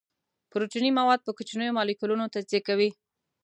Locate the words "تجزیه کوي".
2.35-2.89